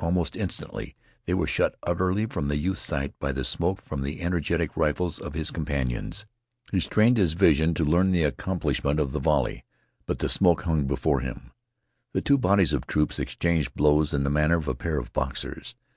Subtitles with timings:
[0.00, 4.20] Almost instantly they were shut utterly from the youth's sight by the smoke from the
[4.20, 6.26] energetic rifles of his companions.
[6.72, 9.64] He strained his vision to learn the accomplishment of the volley,
[10.04, 11.52] but the smoke hung before him.
[12.14, 15.76] The two bodies of troops exchanged blows in the manner of a pair of boxers.